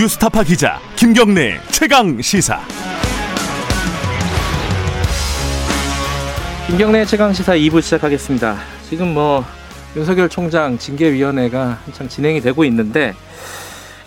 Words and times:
뉴스타파 0.00 0.44
기자 0.44 0.78
김경래 0.96 1.60
최강 1.72 2.18
시사. 2.22 2.58
김경래 6.66 7.04
최강 7.04 7.34
시사 7.34 7.52
2부 7.54 7.82
시작하겠습니다. 7.82 8.56
지금 8.88 9.12
뭐 9.12 9.44
윤석열 9.94 10.30
총장 10.30 10.78
징계위원회가 10.78 11.80
한창 11.84 12.08
진행이 12.08 12.40
되고 12.40 12.64
있는데 12.64 13.12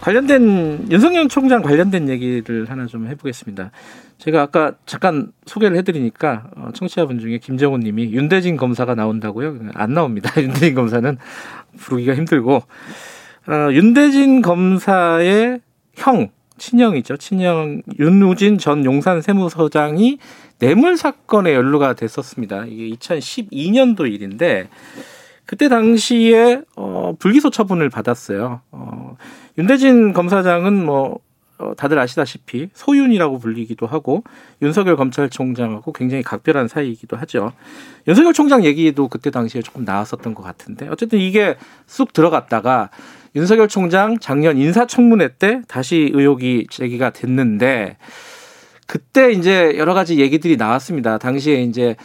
관련된 0.02 0.88
윤석열 0.90 1.28
총장 1.28 1.62
관련된 1.62 2.10
얘기를 2.10 2.68
하나 2.72 2.88
좀 2.88 3.06
해보겠습니다. 3.06 3.70
제가 4.18 4.42
아까 4.42 4.72
잠깐 4.88 5.32
소개를 5.46 5.78
해드리니까 5.78 6.46
어, 6.56 6.70
청취자분 6.74 7.20
중에 7.20 7.38
김정훈님이 7.38 8.14
윤대진 8.14 8.58
검사가 8.58 8.96
나온다고요? 8.96 9.60
안 9.76 9.94
나옵니다. 9.94 10.32
윤대진 10.42 10.74
검사는 10.74 11.20
부르기가 11.78 12.16
힘들고 12.16 12.64
어, 13.46 13.72
윤대진 13.72 14.42
검사의 14.42 15.60
형 15.96 16.30
친형이죠. 16.58 17.18
친형 17.18 17.82
윤우진 18.00 18.58
전 18.58 18.86
용산 18.86 19.22
세무서장이 19.22 20.20
뇌물 20.60 20.98
사건에 20.98 21.54
연루가 21.54 21.94
됐었습니다. 21.94 22.66
이게 22.68 22.96
2012년도 22.96 24.12
일인데 24.12 24.70
그때 25.46 25.68
당시에 25.68 26.62
어, 26.76 27.16
불기소 27.20 27.50
처분을 27.50 27.90
받았어요. 27.90 28.62
어, 28.72 29.18
윤대진 29.58 30.14
검사장은 30.14 30.86
뭐 30.86 31.20
어, 31.58 31.74
다들 31.76 32.00
아시다시피 32.00 32.70
소윤이라고 32.74 33.40
불리기도 33.40 33.86
하고 33.86 34.24
윤석열 34.62 34.96
검찰총장하고 34.96 35.94
굉장히 35.94 36.24
각별한 36.24 36.68
사이이기도 36.68 37.18
하죠. 37.18 37.54
윤석열 38.08 38.34
총장 38.34 38.64
얘기도 38.64 39.08
그때 39.08 39.32
당시에 39.32 39.62
조금 39.62 39.86
나왔었던 39.86 40.34
것 40.34 40.44
같은데 40.44 40.88
어쨌든 40.90 41.20
이게 41.20 41.58
쑥 41.86 42.14
들어갔다가 42.14 42.90
윤석열 43.36 43.68
총장 43.68 44.20
작년 44.20 44.58
인사청문회 44.58 45.36
때 45.40 45.62
다시 45.68 46.12
의혹이 46.14 46.68
제기가 46.70 47.10
됐는데 47.12 47.98
그때 48.88 49.32
이제 49.32 49.76
여러 49.78 49.94
가지 49.94 50.20
얘기들이 50.20 50.58
나왔습니다. 50.58 51.18
당시에 51.18 51.64
이제 51.64 51.96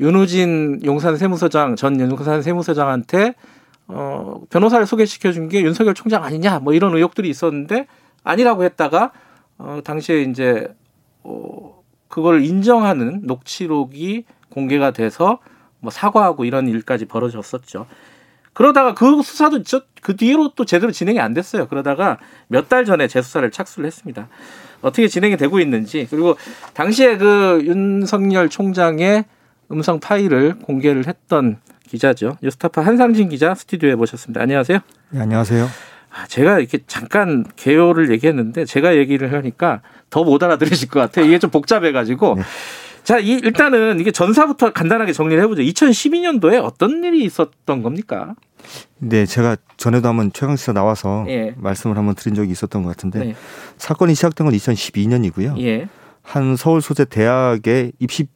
윤우진 0.00 0.80
용산 0.84 1.16
세무서장 1.16 1.76
전 1.76 2.00
용산 2.00 2.40
세무서장한테 2.40 3.34
어 3.88 4.40
변호사를 4.50 4.86
소개시켜 4.86 5.32
준 5.32 5.48
게 5.48 5.62
윤석열 5.62 5.94
총장 5.94 6.24
아니냐 6.24 6.60
뭐 6.60 6.72
이런 6.72 6.94
의혹들이 6.94 7.28
있었는데 7.28 7.86
아니라고 8.22 8.64
했다가 8.64 9.12
어 9.58 9.80
당시에 9.84 10.22
이제 10.22 10.68
어 11.22 11.82
그걸 12.08 12.44
인정하는 12.44 13.22
녹취록이 13.24 14.24
공개가 14.50 14.90
돼서 14.92 15.38
뭐 15.80 15.90
사과하고 15.90 16.44
이런 16.44 16.68
일까지 16.68 17.04
벌어졌었죠. 17.06 17.86
그러다가 18.52 18.94
그 18.94 19.22
수사도 19.22 19.62
그 20.02 20.16
뒤로 20.16 20.52
또 20.56 20.64
제대로 20.64 20.90
진행이 20.92 21.20
안 21.20 21.34
됐어요. 21.34 21.68
그러다가 21.68 22.18
몇 22.48 22.68
달 22.68 22.84
전에 22.84 23.08
재수사를 23.08 23.48
착수를 23.50 23.86
했습니다. 23.86 24.28
어떻게 24.80 25.08
진행이 25.08 25.36
되고 25.36 25.58
있는지 25.60 26.06
그리고 26.10 26.36
당시에 26.74 27.16
그 27.18 27.60
윤석열 27.64 28.48
총장의 28.48 29.24
음성 29.72 30.00
파일을 30.00 30.58
공개를 30.60 31.06
했던 31.06 31.58
기자죠. 31.88 32.36
뉴스타파 32.42 32.82
한상진 32.82 33.28
기자 33.28 33.54
스튜디오에 33.54 33.94
모셨습니다. 33.94 34.40
안녕하세요. 34.42 34.78
네, 35.10 35.20
안녕하세요. 35.20 35.68
아, 36.10 36.26
제가 36.26 36.58
이렇게 36.58 36.78
잠깐 36.86 37.44
개요를 37.56 38.10
얘기했는데 38.10 38.64
제가 38.64 38.96
얘기를 38.96 39.32
하니까 39.32 39.82
더 40.10 40.24
못 40.24 40.42
알아들으실 40.42 40.88
것 40.88 41.00
같아요. 41.00 41.26
이게 41.26 41.38
좀 41.38 41.50
복잡해가지고. 41.50 42.34
네. 42.36 42.42
자, 43.08 43.18
이, 43.18 43.30
일단은 43.30 44.00
이게 44.00 44.10
전사부터 44.12 44.74
간단하게 44.74 45.14
정리를 45.14 45.42
해보죠. 45.44 45.62
2012년도에 45.62 46.62
어떤 46.62 47.02
일이 47.02 47.24
있었던 47.24 47.82
겁니까? 47.82 48.34
네, 48.98 49.24
제가 49.24 49.56
전에도 49.78 50.10
한번 50.10 50.30
최강시사 50.30 50.74
나와서 50.74 51.24
예. 51.26 51.54
말씀을 51.56 51.96
한번 51.96 52.14
드린 52.14 52.34
적이 52.34 52.50
있었던 52.52 52.82
것 52.82 52.90
같은데 52.90 53.18
네. 53.20 53.34
사건이 53.78 54.14
시작된 54.14 54.46
건 54.46 54.54
2012년이고요. 54.54 55.58
예. 55.62 55.88
한 56.20 56.54
서울 56.56 56.82
소재 56.82 57.06
대학의 57.06 57.92
입시 57.98 58.26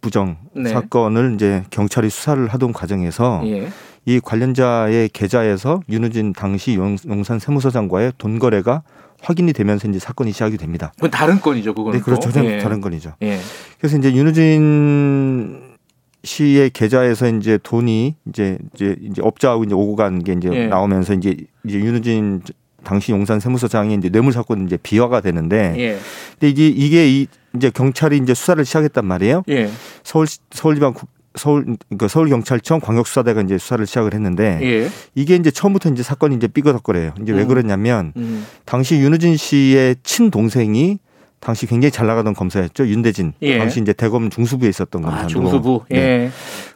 부정 0.00 0.38
네. 0.56 0.70
사건을 0.70 1.34
이제 1.34 1.62
경찰이 1.68 2.08
수사를 2.08 2.48
하던 2.48 2.72
과정에서 2.72 3.42
예. 3.44 3.68
이 4.06 4.20
관련자의 4.20 5.10
계좌에서 5.10 5.82
윤우진 5.90 6.32
당시 6.32 6.76
용산 6.76 7.38
세무서장과의 7.38 8.14
돈 8.16 8.38
거래가 8.38 8.84
확인이 9.24 9.52
되면서 9.52 9.88
이제 9.88 9.98
사건이 9.98 10.32
시작이 10.32 10.56
됩니다. 10.58 10.92
그건 10.96 11.10
다른 11.10 11.40
건이죠, 11.40 11.74
그거는. 11.74 11.98
네, 11.98 12.04
그렇죠. 12.04 12.30
예. 12.44 12.58
다른 12.58 12.80
건이죠. 12.80 13.14
예. 13.22 13.38
그래서 13.78 13.96
이제 13.96 14.12
윤우진 14.14 15.74
씨의 16.22 16.70
계좌에서 16.70 17.28
이제 17.28 17.58
돈이 17.62 18.14
이제 18.28 18.58
이제 18.74 18.96
이제 19.02 19.22
업자하고 19.22 19.64
이제 19.64 19.74
오고 19.74 19.96
간 19.96 20.22
게 20.22 20.32
이제 20.34 20.48
예. 20.52 20.66
나오면서 20.66 21.14
이제 21.14 21.36
이제 21.64 21.78
윤우진 21.78 22.42
당시 22.82 23.12
용산 23.12 23.40
세무서장이 23.40 23.94
이제 23.94 24.10
뇌물 24.10 24.32
사건 24.32 24.66
이제 24.66 24.76
비화가 24.76 25.20
되는데 25.22 25.74
예. 25.78 25.98
근데 26.38 26.48
이게 26.50 26.68
이게 26.68 27.08
이 27.10 27.26
이제 27.56 27.70
경찰이 27.70 28.18
이제 28.18 28.34
수사를 28.34 28.62
시작했단 28.64 29.06
말이에요. 29.06 29.42
예. 29.48 29.70
서울 30.02 30.26
서울지방 30.50 30.94
서울 31.34 31.64
그러니까 31.88 32.08
서울 32.08 32.28
경찰청 32.28 32.80
광역수사대가 32.80 33.42
이제 33.42 33.58
수사를 33.58 33.84
시작을 33.86 34.14
했는데 34.14 34.58
예. 34.62 34.88
이게 35.14 35.36
이제 35.36 35.50
처음부터 35.50 35.90
이제 35.90 36.02
사건이 36.02 36.36
이제 36.36 36.46
삐거덕거려요. 36.46 37.14
이제 37.22 37.32
음. 37.32 37.38
왜 37.38 37.44
그러냐면 37.44 38.12
음. 38.16 38.46
당시 38.64 38.96
윤우진 38.96 39.36
씨의 39.36 39.96
친동생이 40.02 40.98
당시 41.40 41.66
굉장히 41.66 41.90
잘 41.90 42.06
나가던 42.06 42.34
검사였죠. 42.34 42.86
윤대진. 42.86 43.34
예. 43.42 43.58
당시 43.58 43.80
이제 43.80 43.92
대검 43.92 44.30
중수부에 44.30 44.68
있었던 44.68 45.04
아, 45.04 45.08
검사고. 45.08 45.24
아, 45.24 45.26
중수부. 45.26 45.84
예. 45.90 45.94
네. 45.94 46.30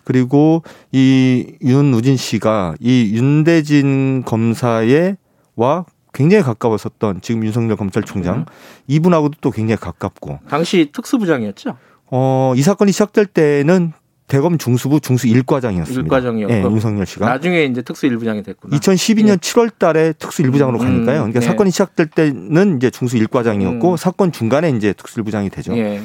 그리고 0.04 0.62
이 0.92 1.54
윤우진 1.62 2.16
씨가 2.16 2.74
이 2.80 3.12
윤대진 3.14 4.24
검사의 4.26 5.16
와 5.56 5.86
굉장히 6.12 6.42
가까웠었던 6.42 7.20
지금 7.22 7.44
윤석열 7.44 7.76
검찰총장 7.76 8.38
음. 8.38 8.44
이분하고도 8.88 9.38
또 9.40 9.50
굉장히 9.50 9.78
가깝고 9.80 10.40
당시 10.48 10.90
특수부장이었죠. 10.92 11.76
어, 12.10 12.52
이 12.56 12.62
사건이 12.62 12.92
시작될 12.92 13.26
때는 13.26 13.92
대검 14.28 14.58
중수부 14.58 15.00
중수 15.00 15.26
1과장이었습니다. 15.26 16.06
1과장이었고 16.08 16.46
네, 16.48 16.62
윤석열 16.62 17.06
씨가 17.06 17.26
나중에 17.26 17.64
이제 17.64 17.82
특수 17.82 18.06
1부장이 18.08 18.44
됐구나. 18.44 18.76
2012년 18.76 19.28
예. 19.30 19.36
7월 19.36 19.70
달에 19.78 20.12
특수 20.12 20.42
1부장으로 20.42 20.78
가니까요. 20.78 21.18
그러니까 21.20 21.40
네. 21.40 21.46
사건이 21.46 21.70
시작될 21.70 22.06
때는 22.08 22.76
이제 22.76 22.90
중수 22.90 23.16
1과장이었고 23.16 23.90
음. 23.92 23.96
사건 23.96 24.30
중간에 24.30 24.70
이제 24.70 24.92
특수 24.92 25.20
1부장이 25.22 25.50
되죠. 25.50 25.76
예. 25.76 26.00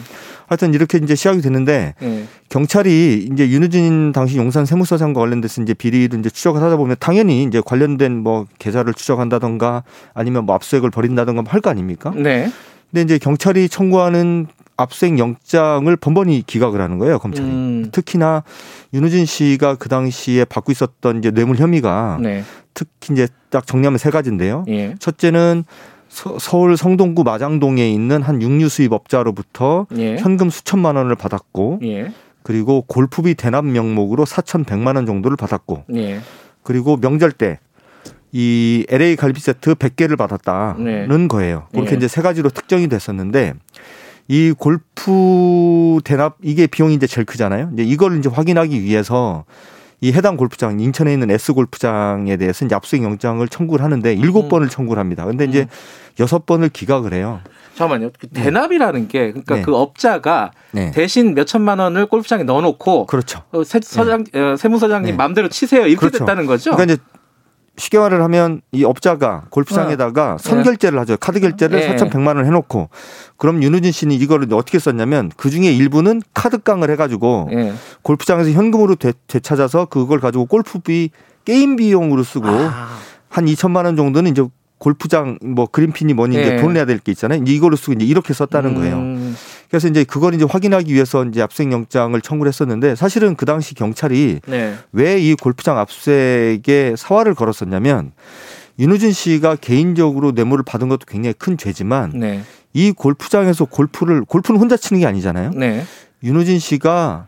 하여튼 0.48 0.74
이렇게 0.74 0.98
이제 0.98 1.16
시작이 1.16 1.42
됐는데 1.42 1.96
예. 2.02 2.24
경찰이 2.50 3.30
이제 3.32 3.50
윤우진 3.50 4.12
당시 4.14 4.38
용산 4.38 4.66
세무서장과 4.66 5.20
관련돼서 5.20 5.62
이제 5.62 5.74
비리를 5.74 6.18
이제 6.20 6.30
추적을 6.30 6.62
하다 6.62 6.78
보면 6.78 6.96
당연히 7.00 7.44
이제 7.44 7.62
관련된 7.66 8.18
뭐 8.20 8.46
계좌를 8.60 8.94
추적한다던가 8.94 9.84
아니면 10.14 10.46
뭐 10.46 10.56
압수액을 10.56 10.92
벌인다던가 10.92 11.44
할 11.48 11.62
거 11.62 11.70
아닙니까? 11.70 12.12
네. 12.16 12.52
근데 12.92 13.02
이제 13.04 13.18
경찰이 13.18 13.70
청구하는 13.70 14.48
압수수색 14.84 15.20
영장을 15.20 15.96
번번이 15.96 16.44
기각을 16.46 16.82
하는 16.82 16.98
거예요 16.98 17.20
검찰이. 17.20 17.48
음. 17.48 17.90
특히나 17.92 18.44
윤우진 18.94 19.26
씨가 19.26 19.76
그 19.76 19.90
당시에 19.90 20.46
받고 20.46 20.72
있었던 20.72 21.20
이제 21.20 21.32
뇌물 21.32 21.58
혐의가 21.58 22.20
네. 22.22 22.44
특히 22.74 23.14
이제 23.14 23.28
딱 23.50 23.66
정리하면 23.66 23.98
세 23.98 24.10
가지인데요. 24.10 24.66
예. 24.68 24.96
첫째는 25.00 25.64
서울 26.10 26.78
성동구 26.78 27.24
마장동에 27.24 27.90
있는 27.90 28.22
한 28.22 28.42
육류 28.42 28.70
수입업자로부터 28.70 29.88
예. 29.98 30.18
현금 30.18 30.50
수천만 30.50 30.96
원을 30.96 31.16
받았고 31.16 31.80
예. 31.84 32.12
그리고 32.44 32.84
골프비 32.84 33.36
대납 33.36 33.66
명목으로 33.66 34.26
사천백만 34.26 34.96
원 34.96 35.06
정도를 35.06 35.38
받았고 35.38 35.86
예. 35.96 36.22
그리고 36.64 36.98
명절 36.98 37.32
때 37.32 37.60
이 38.34 38.84
LA 38.90 39.16
갈비 39.16 39.40
세트 39.40 39.76
100개를 39.76 40.18
받았다는 40.18 41.08
네. 41.08 41.28
거예요. 41.28 41.68
그렇게 41.72 41.92
예. 41.92 41.96
이제 41.98 42.08
세 42.08 42.22
가지로 42.24 42.50
특정이 42.50 42.90
됐었는데 42.90 43.54
이 44.28 44.54
골프 44.58 46.00
대납 46.04 46.38
이게 46.42 46.68
비용이 46.68 46.94
이제 46.94 47.08
제일 47.08 47.26
크잖아요. 47.26 47.72
이제 47.74 47.84
이걸 47.84 48.18
이제 48.18 48.30
확인하기 48.30 48.82
위해서 48.82 49.46
이 50.02 50.12
해당 50.12 50.36
골프장 50.36 50.80
인천에 50.80 51.14
있는 51.14 51.32
S 51.32 51.54
골프장에 51.54 52.36
대해서 52.38 52.66
이제 52.66 52.76
압수수색 52.76 53.04
영장을 53.04 53.48
청구를 53.48 53.84
하는데 53.84 54.14
일곱 54.14 54.46
음. 54.46 54.50
번을 54.50 54.70
청구를 54.70 55.00
합니다. 55.00 55.26
근데 55.26 55.46
이제 55.46 55.62
음. 55.62 55.68
여섯 56.20 56.46
번을 56.46 56.70
기각을 56.70 57.14
해요. 57.14 57.40
잠깐만요. 57.76 58.12
그 58.20 58.28
대납이라는 58.28 59.08
게 59.08 59.32
그러니까 59.32 59.56
네. 59.56 59.62
그 59.62 59.76
업자가 59.76 60.52
네. 60.72 60.92
대신 60.92 61.34
몇 61.34 61.46
천만 61.46 61.80
원을 61.80 62.06
골프장에 62.06 62.44
넣어놓고 62.44 63.08
그렇죠. 63.08 63.44
어, 63.52 63.64
세, 63.64 63.80
서장 63.82 64.26
네. 64.26 64.40
어, 64.40 64.56
세무서장님 64.56 65.12
네. 65.12 65.18
마음대로 65.18 65.48
치세요 65.48 65.88
이렇게 65.88 65.96
그렇죠. 65.96 66.20
됐다는 66.20 66.46
거죠. 66.46 66.72
그러니까 66.72 66.94
이제 66.94 67.04
쉽게 67.78 67.98
말을 67.98 68.22
하면 68.24 68.62
이 68.72 68.84
업자가 68.84 69.46
골프장에다가 69.50 70.34
어. 70.34 70.38
선결제를 70.38 71.00
하죠. 71.00 71.18
카드 71.18 71.40
결제를 71.40 71.80
네. 71.80 71.96
4,100만 71.96 72.28
원을 72.28 72.46
해놓고 72.46 72.90
그럼 73.38 73.64
윤우진 73.64 73.92
씨는 73.92 74.16
이거를 74.16 74.48
어떻게 74.54 74.78
썼냐면 74.78 75.32
그 75.38 75.50
중에 75.50 75.72
일부는 75.72 76.22
카드깡을 76.34 76.92
해가지고 76.92 77.50
네. 77.52 77.74
골프장에서 78.04 78.52
현금으로 78.52 78.96
되, 78.96 79.14
되찾아서 79.28 79.86
그걸 79.86 80.20
가지고 80.20 80.46
골프비 80.46 81.10
게임 81.46 81.76
비용으로 81.76 82.24
쓰고 82.24 82.48
아. 82.48 82.90
한 83.30 83.46
2천만 83.46 83.86
원 83.86 83.96
정도는 83.96 84.32
이제 84.32 84.44
골프장 84.78 85.40
뭐 85.42 85.66
그린핀이 85.66 86.14
뭐니 86.14 86.36
이제 86.40 86.50
네. 86.56 86.62
돈 86.62 86.74
내야 86.74 86.86
될 86.86 87.00
게 87.00 87.12
있잖아요. 87.14 87.42
이제 87.42 87.54
이거를 87.54 87.78
쓰고 87.78 87.94
이제 87.94 88.06
이렇게 88.06 88.34
썼다는 88.34 88.76
거예요. 88.76 88.98
음. 89.74 89.74
그래서 89.74 89.88
이제 89.88 90.04
그걸 90.04 90.36
이제 90.36 90.46
확인하기 90.48 90.94
위해서 90.94 91.26
이제 91.26 91.42
압수수색 91.42 91.72
영장을 91.72 92.20
청구를 92.22 92.48
했었는데 92.48 92.94
사실은 92.96 93.36
그 93.36 93.46
당시 93.46 93.74
경찰이 93.74 94.42
네. 94.46 94.76
왜이 94.92 95.34
골프장 95.34 95.80
압수수색에 95.80 96.94
사활을 96.96 97.34
걸었었냐면 97.34 98.12
윤우진 98.78 99.12
씨가 99.12 99.56
개인적으로 99.56 100.32
뇌물을 100.32 100.64
받은 100.64 100.90
것도 100.90 101.06
굉장히 101.08 101.34
큰 101.34 101.58
죄지만 101.58 102.12
네. 102.14 102.44
이 102.74 102.92
골프장에서 102.92 103.66
골프를 103.66 104.26
골프는 104.26 104.60
혼자 104.60 104.78
치는 104.78 105.00
게 105.00 105.08
아니잖아요. 105.08 105.52
네. 105.56 105.84
윤우진 106.22 106.60
씨가 106.60 107.26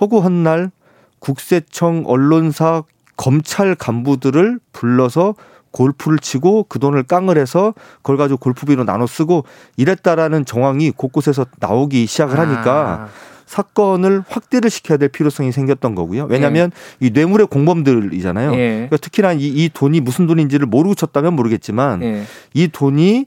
허구한 0.00 0.42
날 0.42 0.70
국세청 1.18 2.04
언론사 2.06 2.84
검찰 3.18 3.74
간부들을 3.74 4.60
불러서 4.72 5.34
골프를 5.72 6.18
치고 6.18 6.66
그 6.68 6.78
돈을 6.78 7.02
깡을 7.02 7.38
해서 7.38 7.74
그걸 7.96 8.16
가지고 8.16 8.38
골프비로 8.38 8.84
나눠 8.84 9.06
쓰고 9.06 9.44
이랬다라는 9.76 10.44
정황이 10.44 10.90
곳곳에서 10.90 11.46
나오기 11.58 12.06
시작을 12.06 12.38
하니까 12.38 13.08
아. 13.08 13.32
사건을 13.46 14.22
확대를 14.28 14.70
시켜야 14.70 14.96
될 14.96 15.10
필요성이 15.10 15.52
생겼던 15.52 15.94
거고요. 15.94 16.24
왜냐하면 16.24 16.70
예. 17.02 17.06
이 17.06 17.10
뇌물의 17.10 17.48
공범들이잖아요. 17.48 18.54
예. 18.54 18.68
그러니까 18.72 18.96
특히나 18.96 19.34
이, 19.34 19.46
이, 19.46 19.68
돈이 19.68 20.00
무슨 20.00 20.26
돈인지를 20.26 20.66
모르고 20.66 20.94
쳤다면 20.94 21.34
모르겠지만 21.34 22.02
예. 22.02 22.22
이 22.54 22.68
돈이 22.68 23.26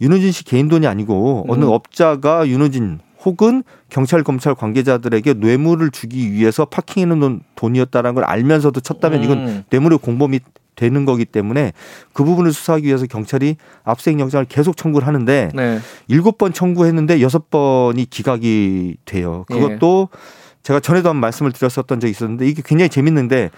윤우진 0.00 0.30
씨 0.30 0.44
개인 0.44 0.68
돈이 0.68 0.86
아니고 0.86 1.46
음. 1.46 1.50
어느 1.50 1.64
업자가 1.64 2.46
윤우진 2.46 3.00
혹은 3.24 3.64
경찰 3.88 4.22
검찰 4.22 4.54
관계자들에게 4.54 5.34
뇌물을 5.34 5.90
주기 5.90 6.30
위해서 6.32 6.66
파킹해 6.66 7.06
놓은 7.06 7.40
돈이었다는 7.56 8.14
걸 8.14 8.24
알면서도 8.24 8.80
쳤다면 8.80 9.24
이건 9.24 9.38
음. 9.38 9.64
뇌물의 9.70 9.98
공범이 9.98 10.40
되는 10.76 11.04
거기 11.04 11.24
때문에 11.24 11.72
그 12.12 12.24
부분을 12.24 12.52
수사하기 12.52 12.86
위해서 12.86 13.06
경찰이 13.06 13.56
압수수색 13.84 14.20
영장을 14.20 14.44
계속 14.46 14.76
청구를 14.76 15.06
하는데 15.06 15.50
네. 15.54 15.78
일곱 16.08 16.38
번 16.38 16.52
청구했는데 16.52 17.20
여섯 17.20 17.50
번이 17.50 18.06
기각이 18.06 18.96
돼요. 19.04 19.44
그것도 19.48 20.08
네. 20.10 20.18
제가 20.62 20.80
전에도 20.80 21.10
한 21.10 21.16
말씀을 21.16 21.52
드렸었던 21.52 22.00
적이 22.00 22.10
있었는데 22.10 22.46
이게 22.48 22.62
굉장히 22.64 22.88
재밌는데 22.88 23.50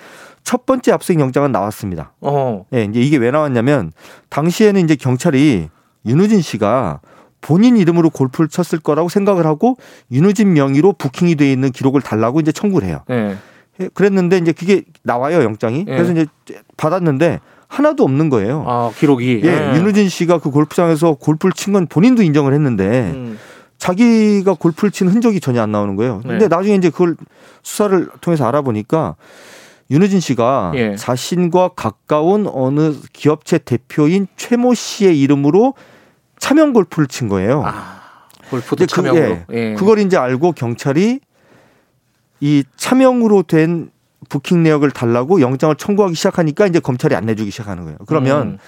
첫 0.43 0.67
번째 0.67 0.93
압수수색 0.93 1.21
영장은 1.21 1.53
나왔습니다. 1.53 2.13
어. 2.21 2.67
예, 2.75 2.85
이제 2.85 3.01
이게 3.01 3.17
왜 3.17 3.31
나왔냐면 3.31 3.93
당시에는 4.29 4.85
이제 4.85 4.97
경찰이 4.97 5.69
윤우진 6.05 6.41
씨가 6.41 7.01
본인 7.41 7.77
이름으로 7.77 8.11
골프를 8.11 8.49
쳤을 8.49 8.81
거라고 8.81 9.09
생각을 9.09 9.47
하고 9.47 9.77
윤우진 10.11 10.53
명의로 10.53 10.95
부킹이 10.95 11.37
돼 11.37 11.51
있는 11.51 11.71
기록을 11.71 12.01
달라고 12.01 12.41
이제 12.41 12.51
청구를 12.51 12.89
해요. 12.89 13.05
네. 13.78 13.84
예, 13.84 13.88
그랬는데 13.93 14.38
이제 14.38 14.52
그게 14.52 14.82
나와요 15.02 15.43
영장이. 15.43 15.84
네. 15.84 15.96
그래서 15.96 16.12
이제 16.12 16.26
받았는데 16.76 17.40
하나도 17.69 18.05
없는 18.05 18.31
거예요. 18.31 18.64
아 18.67 18.90
기록이. 18.96 19.40
예, 19.44 19.50
네. 19.50 19.76
윤우진 19.76 20.08
씨가 20.08 20.38
그 20.38 20.50
골프장에서 20.50 21.14
골프를 21.14 21.52
친 21.52 21.73
건 21.73 21.87
본인도 21.87 22.23
인정을 22.23 22.55
했는데 22.55 23.12
음. 23.14 23.38
자기가 23.78 24.55
골프를 24.55 24.90
친 24.90 25.08
흔적이 25.08 25.40
전혀 25.40 25.61
안 25.62 25.70
나오는 25.73 25.96
거예요. 25.96 26.20
근데 26.23 26.49
네. 26.49 26.49
나중에 26.49 26.76
이제 26.76 26.90
그걸 26.90 27.17
수사를 27.62 28.08
통해서 28.20 28.46
알아보니까 28.46 29.17
윤우진 29.90 30.20
씨가 30.20 30.73
예. 30.76 30.96
자신과 30.96 31.70
가까운 31.76 32.49
어느 32.52 32.94
기업체 33.12 33.58
대표인 33.58 34.26
최모 34.37 34.75
씨의 34.75 35.20
이름으로 35.20 35.75
차명 36.38 36.73
골프를 36.73 37.06
친 37.06 37.28
거예요. 37.28 37.62
아, 37.64 38.00
골프도 38.50 38.87
차명으로. 38.87 39.38
그, 39.46 39.55
예. 39.56 39.75
그걸 39.75 39.99
이제 39.99 40.17
알고 40.17 40.52
경찰이 40.52 41.20
이 42.41 42.65
차명으로 42.77 43.43
된 43.44 43.91
부킹 44.29 44.62
내역을 44.62 44.91
달라고 44.91 45.41
영장을 45.41 45.75
청구하기 45.77 46.15
시작하니까 46.15 46.67
이제 46.67 46.81
검찰이 46.81 47.15
안 47.15 47.27
내주기 47.27 47.50
시작하는 47.50 47.85
거예요. 47.85 47.99
그러면 48.06 48.47
음. 48.47 48.59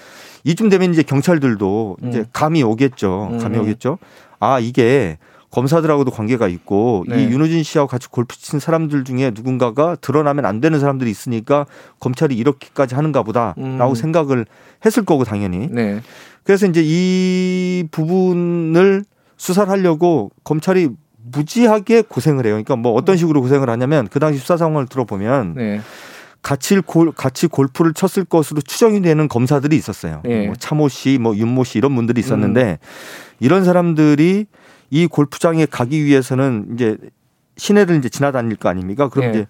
이쯤 0.44 0.68
되면 0.68 0.92
이제 0.92 1.02
경찰들도 1.02 1.96
이제 2.04 2.18
음. 2.20 2.24
감이 2.32 2.62
오겠죠. 2.62 3.38
감이 3.40 3.56
음. 3.56 3.62
오겠죠. 3.62 3.98
아 4.38 4.60
이게 4.60 5.18
검사들하고도 5.50 6.10
관계가 6.10 6.46
있고 6.48 7.04
네. 7.08 7.22
이 7.24 7.26
윤호진 7.26 7.62
씨하고 7.62 7.88
같이 7.88 8.08
골프 8.08 8.36
친 8.36 8.60
사람들 8.60 9.04
중에 9.04 9.32
누군가가 9.34 9.96
드러나면 9.96 10.44
안 10.44 10.60
되는 10.60 10.78
사람들이 10.78 11.10
있으니까 11.10 11.66
검찰이 12.00 12.36
이렇게까지 12.36 12.94
하는가 12.94 13.22
보다라고 13.22 13.90
음. 13.90 13.94
생각을 13.94 14.46
했을 14.84 15.04
거고 15.04 15.24
당연히. 15.24 15.68
네. 15.70 16.00
그래서 16.44 16.66
이제 16.66 16.82
이 16.84 17.84
부분을 17.90 19.04
수사를 19.36 19.70
하려고 19.70 20.30
검찰이 20.44 20.90
무지하게 21.32 22.02
고생을 22.02 22.46
해요. 22.46 22.54
그러니까 22.54 22.76
뭐 22.76 22.92
어떤 22.92 23.16
식으로 23.16 23.40
고생을 23.40 23.68
하냐면 23.70 24.08
그 24.08 24.20
당시 24.20 24.38
수사 24.38 24.56
상황을 24.56 24.86
들어보면 24.86 25.54
네. 25.54 25.80
같이 26.42 26.80
골 26.80 27.12
같이 27.12 27.46
골프를 27.46 27.92
쳤을 27.92 28.24
것으로 28.24 28.60
추정이 28.60 29.02
되는 29.02 29.28
검사들이 29.28 29.76
있었어요. 29.76 30.22
네. 30.24 30.46
뭐 30.46 30.54
차모 30.56 30.88
씨, 30.88 31.18
뭐 31.18 31.36
윤모 31.36 31.64
씨 31.64 31.78
이런 31.78 31.94
분들이 31.94 32.20
있었는데 32.20 32.78
음. 32.80 32.86
이런 33.40 33.64
사람들이 33.64 34.46
이 34.90 35.06
골프장에 35.06 35.66
가기 35.66 36.04
위해서는 36.04 36.68
이제 36.74 36.96
시내를 37.56 37.96
이제 37.96 38.08
지나다닐 38.08 38.56
거 38.56 38.68
아닙니까? 38.68 39.08
그럼 39.08 39.32
네. 39.32 39.38
이제 39.38 39.46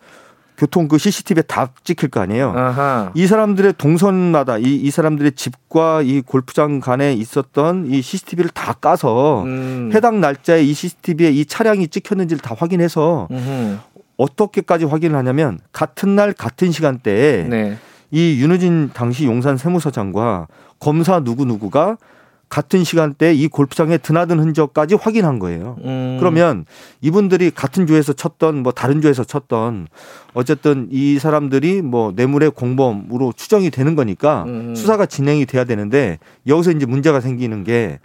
교통 0.59 0.89
그 0.89 0.99
CCTV에 0.99 1.43
다 1.43 1.71
찍힐 1.85 2.11
거 2.11 2.21
아니에요. 2.21 2.51
아하. 2.51 3.13
이 3.15 3.29
사람들의 3.29 3.75
동선마다 3.79 4.59
이, 4.59 4.75
이 4.75 4.91
사람들의 4.91 5.33
집과 5.33 6.03
이 6.03 6.21
골프장 6.21 6.81
간에 6.81 7.13
있었던 7.13 7.87
이 7.87 8.03
CCTV를 8.03 8.51
다 8.51 8.73
까서 8.73 9.45
음. 9.45 9.91
해당 9.95 10.21
날짜에 10.21 10.63
이 10.65 10.75
CCTV에 10.75 11.31
이 11.31 11.45
차량이 11.47 11.87
찍혔는지를 11.87 12.41
다 12.41 12.57
확인해서 12.59 13.29
음흠. 13.31 13.79
어떻게까지 14.17 14.85
확인을 14.85 15.17
하냐면 15.17 15.61
같은 15.71 16.17
날 16.17 16.33
같은 16.33 16.73
시간대에 16.73 17.45
네. 17.45 17.79
이 18.11 18.41
윤우진 18.41 18.91
당시 18.93 19.27
용산 19.27 19.57
세무서장과 19.57 20.49
검사 20.81 21.21
누구 21.21 21.45
누구가 21.45 21.97
같은 22.49 22.83
시간대에 22.85 23.35
이 23.35 23.49
골프장에 23.49 23.99
드나든 23.99 24.39
흔적까지 24.39 24.95
확인한 24.95 25.39
거예요. 25.39 25.77
음. 25.85 26.17
그러면 26.19 26.65
이분들이 27.01 27.51
같은 27.51 27.87
조에서 27.87 28.13
쳤던 28.13 28.63
뭐 28.63 28.73
다른 28.73 29.01
조에서 29.01 29.25
쳤던 29.25 29.89
어쨌든 30.35 30.89
이 30.91 31.19
사람들이 31.19 31.83
뭐 31.83 32.13
뇌물의 32.17 32.53
공범으로 32.53 33.33
추정이 33.37 33.71
되는 33.71 33.95
거니까 33.95 34.45
음. 34.45 34.75
수사가 34.75 35.07
진행이 35.07 35.47
돼야 35.47 35.65
되는데 35.65 36.19
여기서 36.47 36.73
이제 36.73 36.87
문제가 36.87 37.21
생기는 37.21 37.65
게 37.65 37.99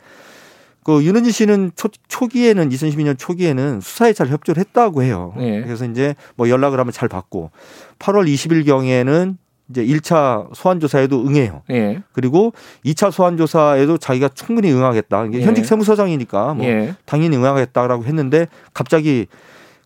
그 0.83 1.03
윤은지 1.03 1.31
씨는 1.31 1.71
초, 1.75 1.87
초기에는 2.07 2.69
2012년 2.69 3.17
초기에는 3.17 3.81
수사에 3.81 4.13
잘 4.13 4.27
협조를 4.27 4.59
했다고 4.59 5.03
해요. 5.03 5.33
네. 5.37 5.61
그래서 5.63 5.85
이제 5.85 6.15
뭐 6.35 6.49
연락을 6.49 6.79
하면 6.79 6.91
잘 6.91 7.07
받고 7.07 7.51
8월 7.99 8.31
20일 8.31 8.65
경에는 8.65 9.37
이제 9.69 9.85
1차 9.85 10.53
소환 10.53 10.79
조사에도 10.79 11.25
응해요. 11.25 11.61
예. 11.71 12.03
그리고 12.11 12.53
2차 12.85 13.11
소환 13.11 13.37
조사에도 13.37 13.97
자기가 13.97 14.29
충분히 14.29 14.71
응하겠다. 14.71 15.25
이게 15.25 15.39
예. 15.39 15.43
현직 15.43 15.65
세무서장이니까 15.65 16.53
뭐 16.53 16.65
예. 16.65 16.95
당연히 17.05 17.37
응하겠다라고 17.37 18.03
했는데 18.05 18.47
갑자기 18.73 19.27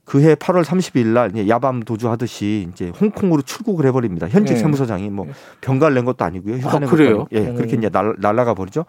그해 0.08 0.36
8월 0.36 0.64
30일 0.64 1.08
날 1.08 1.50
야밤 1.50 1.84
도주하듯이 1.84 2.70
이제 2.72 2.92
홍콩으로 3.00 3.42
출국을 3.42 3.86
해버립니다. 3.88 4.30
현직 4.30 4.54
예. 4.54 4.58
세무서장이 4.58 5.10
뭐 5.10 5.28
병가를 5.62 5.96
낸 5.96 6.06
것도 6.06 6.24
아니고요. 6.24 6.56
휴가 6.56 6.78
아, 6.78 6.80
낸 6.80 6.90
그래요? 6.90 7.26
것도 7.26 7.28
예, 7.34 7.52
그렇게 7.52 7.76
이제 7.76 7.90
날, 7.90 8.16
날아가 8.18 8.54
버리죠. 8.54 8.86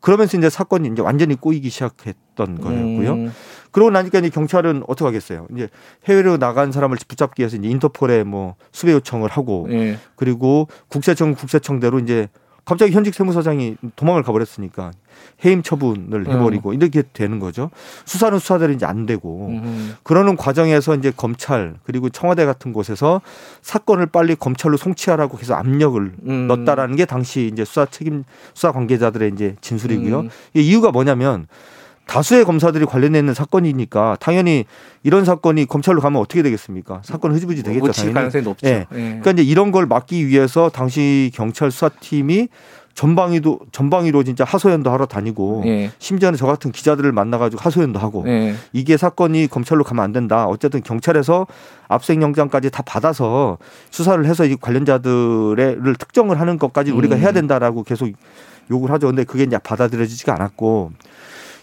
그러면서 0.00 0.38
이제 0.38 0.48
사건이 0.48 0.88
이제 0.88 1.02
완전히 1.02 1.34
꼬이기 1.34 1.70
시작했던 1.70 2.60
거였고요. 2.60 3.12
음. 3.12 3.32
그러고 3.70 3.90
나니까 3.90 4.20
이제 4.20 4.30
경찰은 4.30 4.84
어떻게 4.86 5.04
하겠어요? 5.04 5.46
이제 5.54 5.68
해외로 6.06 6.38
나간 6.38 6.72
사람을 6.72 6.96
붙잡기 7.08 7.40
위해서 7.40 7.56
이제 7.56 7.68
인터폴에 7.68 8.24
뭐 8.24 8.54
수배 8.72 8.92
요청을 8.92 9.28
하고 9.28 9.66
예. 9.70 9.98
그리고 10.16 10.68
국세청 10.88 11.34
국세청대로 11.34 11.98
이제 11.98 12.28
갑자기 12.68 12.92
현직 12.92 13.14
세무서장이 13.14 13.76
도망을 13.96 14.22
가버렸으니까 14.22 14.90
해임 15.42 15.62
처분을 15.62 16.26
음. 16.26 16.30
해버리고 16.30 16.68
음. 16.68 16.74
이렇게 16.74 17.02
되는 17.14 17.38
거죠. 17.38 17.70
수사는 18.04 18.38
수사대로 18.38 18.74
이제 18.74 18.84
안 18.84 19.06
되고 19.06 19.48
음. 19.48 19.96
그러는 20.02 20.36
과정에서 20.36 20.94
이제 20.94 21.10
검찰 21.16 21.76
그리고 21.84 22.10
청와대 22.10 22.44
같은 22.44 22.74
곳에서 22.74 23.22
사건을 23.62 24.04
빨리 24.04 24.34
검찰로 24.34 24.76
송치하라고 24.76 25.38
해서 25.38 25.54
압력을 25.54 26.12
음. 26.26 26.46
넣었다라는 26.46 26.96
게 26.96 27.06
당시 27.06 27.48
이제 27.50 27.64
수사 27.64 27.86
책임 27.86 28.24
수사 28.52 28.70
관계자들의 28.70 29.30
이제 29.32 29.56
진술이고요. 29.62 30.20
음. 30.20 30.30
이유가 30.52 30.90
뭐냐면 30.90 31.46
다수의 32.08 32.44
검사들이 32.44 32.86
관련돼 32.86 33.18
있는 33.18 33.34
사건이니까 33.34 34.16
당연히 34.18 34.64
이런 35.02 35.24
사건이 35.26 35.66
검찰로 35.66 36.00
가면 36.00 36.20
어떻게 36.20 36.42
되겠습니까? 36.42 37.02
사건 37.04 37.32
흐지부지 37.32 37.62
되겠죠. 37.62 37.84
뭐 37.84 37.92
당연히. 37.92 38.14
가능성이 38.14 38.44
높죠. 38.44 38.66
예. 38.66 38.70
예. 38.70 38.86
그러니까 38.96 39.30
이제 39.32 39.42
이런 39.42 39.70
걸 39.70 39.86
막기 39.86 40.26
위해서 40.26 40.70
당시 40.70 41.30
경찰 41.34 41.70
수사팀이 41.70 42.48
전방위도 42.94 43.60
전방위로 43.70 44.24
진짜 44.24 44.42
하소연도 44.42 44.90
하러 44.90 45.04
다니고 45.04 45.62
예. 45.66 45.90
심지어는 45.98 46.38
저 46.38 46.46
같은 46.46 46.72
기자들을 46.72 47.12
만나가지고 47.12 47.60
하소연도 47.62 47.98
하고 48.00 48.24
예. 48.26 48.54
이게 48.72 48.96
사건이 48.96 49.46
검찰로 49.46 49.84
가면 49.84 50.02
안 50.02 50.12
된다. 50.12 50.46
어쨌든 50.46 50.82
경찰에서 50.82 51.46
압수수색 51.88 52.22
영장까지 52.22 52.70
다 52.70 52.82
받아서 52.82 53.58
수사를 53.90 54.24
해서 54.24 54.46
이 54.46 54.56
관련자들을 54.56 55.94
특정을 55.98 56.40
하는 56.40 56.58
것까지 56.58 56.90
우리가 56.90 57.16
음. 57.16 57.20
해야 57.20 57.32
된다라고 57.32 57.82
계속 57.82 58.10
요구를 58.70 58.94
하죠. 58.94 59.06
근데 59.08 59.24
그게 59.24 59.44
이제 59.44 59.58
받아들여지지가 59.58 60.34
않았고 60.34 60.92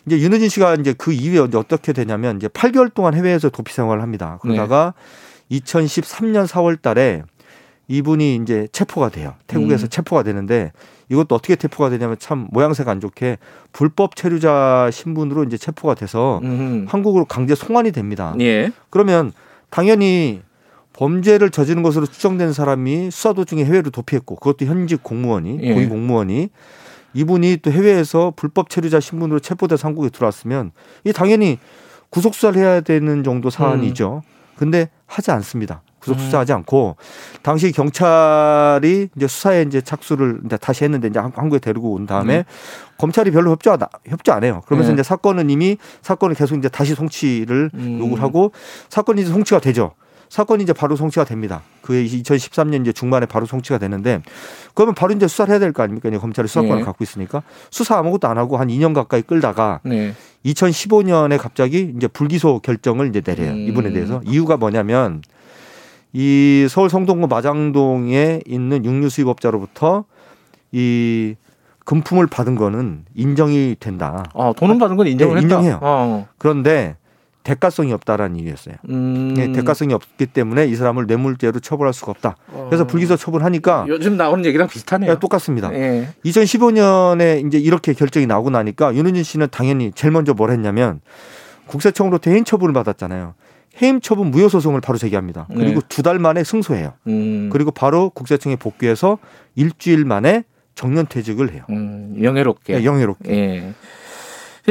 이제 0.05 0.19
윤우진 0.19 0.49
씨가 0.49 0.75
이제 0.75 0.93
그 0.93 1.11
이후에 1.11 1.39
어떻게 1.39 1.93
되냐면 1.93 2.37
이제 2.37 2.47
8개월 2.47 2.93
동안 2.93 3.13
해외에서 3.13 3.49
도피 3.49 3.73
생활을 3.73 4.01
합니다. 4.01 4.37
그러다가 4.41 4.93
네. 5.49 5.59
2013년 5.59 6.47
4월 6.47 6.81
달에 6.81 7.23
이분이 7.87 8.35
이제 8.41 8.67
체포가 8.71 9.09
돼요. 9.09 9.35
태국에서 9.47 9.87
음. 9.87 9.89
체포가 9.89 10.23
되는데 10.23 10.71
이것도 11.09 11.35
어떻게 11.35 11.55
체포가 11.55 11.89
되냐면 11.91 12.17
참 12.19 12.47
모양새가 12.51 12.89
안 12.89 12.99
좋게 12.99 13.37
불법 13.71 14.15
체류자 14.15 14.89
신분으로 14.91 15.43
이제 15.43 15.57
체포가 15.57 15.93
돼서 15.93 16.39
음. 16.43 16.85
한국으로 16.89 17.25
강제 17.25 17.53
송환이 17.53 17.91
됩니다. 17.91 18.35
예. 18.39 18.71
그러면 18.89 19.31
당연히 19.69 20.41
범죄를 20.93 21.49
저지른 21.51 21.83
것으로 21.83 22.05
추정된 22.05 22.53
사람이 22.53 23.11
수사 23.11 23.33
도중에 23.33 23.65
해외로 23.65 23.89
도피했고 23.91 24.35
그것도 24.35 24.65
현직 24.65 25.03
공무원이 25.03 25.59
예. 25.61 25.73
고위 25.73 25.87
공무원이 25.87 26.49
이분이 27.15 27.57
또 27.63 27.71
해외에서 27.71 28.33
불법 28.35 28.69
체류자 28.69 28.99
신분으로 28.99 29.39
체포돼서 29.39 29.87
한국에 29.87 30.09
들어왔으면 30.09 30.71
이 31.05 31.13
당연히 31.13 31.57
구속 32.09 32.35
수사를 32.35 32.61
해야 32.61 32.81
되는 32.81 33.23
정도 33.23 33.49
사안이죠. 33.49 34.21
음. 34.23 34.35
근데 34.57 34.89
하지 35.07 35.31
않습니다. 35.31 35.81
구속 35.99 36.19
수사하지 36.19 36.53
음. 36.53 36.57
않고 36.57 36.97
당시 37.41 37.71
경찰이 37.71 39.09
이제 39.15 39.27
수사에 39.27 39.63
이제 39.63 39.81
착수를 39.81 40.41
이제 40.45 40.55
다시 40.57 40.83
했는데 40.83 41.07
이제 41.07 41.19
한국에 41.19 41.59
데리고 41.59 41.93
온 41.93 42.05
다음에 42.05 42.39
음. 42.39 42.43
검찰이 42.97 43.31
별로 43.31 43.51
협조 43.51 43.75
협조 44.05 44.31
안 44.31 44.43
해요. 44.43 44.61
그러면서 44.65 44.91
네. 44.91 44.95
이제 44.95 45.03
사건은 45.03 45.49
이미 45.49 45.77
사건을 46.03 46.35
계속 46.35 46.57
이제 46.57 46.69
다시 46.69 46.93
송치를 46.93 47.71
음. 47.73 47.99
요구를 47.99 48.21
하고 48.21 48.51
사건이 48.89 49.23
이제 49.23 49.31
송치가 49.31 49.59
되죠. 49.59 49.93
사건이 50.35 50.63
이제 50.63 50.73
바로 50.73 50.97
송치가 50.97 51.23
됩니다. 51.23 51.61
그해 51.81 52.03
2013년 52.03 52.81
이제 52.81 52.91
중반에 52.91 53.25
바로 53.25 53.45
송치가 53.45 53.77
되는데 53.77 54.21
그러면 54.73 54.93
바로 54.93 55.13
이제 55.13 55.29
수사를 55.29 55.49
해야 55.49 55.59
될 55.59 55.71
거 55.71 55.81
아닙니까? 55.81 56.09
이제 56.09 56.17
검찰이 56.17 56.45
수사권을 56.49 56.79
네. 56.79 56.83
갖고 56.83 57.05
있으니까 57.05 57.41
수사 57.71 57.97
아무것도 57.97 58.27
안 58.27 58.37
하고 58.37 58.57
한 58.57 58.67
2년 58.67 58.93
가까이 58.93 59.21
끌다가 59.21 59.79
네. 59.85 60.13
2015년에 60.45 61.37
갑자기 61.37 61.93
이제 61.95 62.07
불기소 62.09 62.59
결정을 62.59 63.07
이제 63.07 63.21
내려요. 63.21 63.51
음. 63.51 63.59
이분에 63.59 63.93
대해서 63.93 64.19
이유가 64.25 64.57
뭐냐면 64.57 65.21
이 66.11 66.67
서울 66.69 66.89
성동구 66.89 67.27
마장동에 67.27 68.41
있는 68.45 68.83
육류 68.83 69.07
수입업자로부터 69.07 70.03
이 70.73 71.35
금품을 71.85 72.27
받은 72.27 72.55
거는 72.55 73.05
인정이 73.15 73.77
된다. 73.79 74.25
아, 74.33 74.53
돈은 74.57 74.79
받은 74.79 74.97
건 74.97 75.07
인정을 75.07 75.35
네, 75.35 75.41
인정해요. 75.43 75.79
어. 75.81 76.27
그런데 76.37 76.97
대가성이 77.45 77.93
없다라는 77.93 78.37
이유였어요. 78.37 78.75
음. 78.89 79.35
네, 79.35 79.51
대가성이 79.51 79.93
없기 79.93 80.25
때문에 80.25 80.65
이 80.65 80.75
사람을 80.75 81.05
뇌물죄로 81.05 81.59
처벌할 81.59 81.93
수가 81.93 82.11
없다. 82.11 82.35
그래서 82.67 82.83
어. 82.83 82.87
불기소 82.87 83.15
처벌하니까 83.17 83.85
요즘 83.87 84.17
나오는 84.17 84.43
얘기랑 84.45 84.67
비슷하네요. 84.67 85.13
네, 85.13 85.19
똑같습니다. 85.19 85.71
예. 85.73 86.09
2015년에 86.25 87.45
이제 87.45 87.59
이렇게 87.59 87.93
결정이 87.93 88.25
나오고 88.25 88.49
나니까 88.49 88.95
윤은진 88.95 89.23
씨는 89.23 89.47
당연히 89.51 89.91
제일 89.93 90.11
먼저 90.11 90.33
뭘 90.33 90.49
했냐면 90.49 91.01
국세청으로 91.67 92.17
대인 92.17 92.43
처분을 92.43 92.73
받았잖아요. 92.73 93.35
해임 93.81 94.01
처분 94.01 94.31
무효 94.31 94.49
소송을 94.49 94.81
바로 94.81 94.97
제기합니다. 94.97 95.45
네. 95.49 95.55
그리고 95.55 95.81
네. 95.81 95.87
두달 95.87 96.17
만에 96.17 96.43
승소해요. 96.43 96.93
음. 97.07 97.49
그리고 97.51 97.69
바로 97.69 98.09
국세청에 98.09 98.55
복귀해서 98.55 99.19
일주일 99.53 100.03
만에 100.03 100.45
정년 100.73 101.05
퇴직을 101.05 101.53
해요. 101.53 101.63
음, 101.69 102.15
영예롭게. 102.21 102.79
네, 102.79 102.85
영예롭게. 102.85 103.31
예. 103.31 103.73